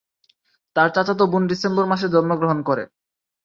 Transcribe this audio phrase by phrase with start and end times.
[0.75, 2.83] তার চাচাতো বোন ডিসেম্বর মাসে জন্মগ্রহণ করে।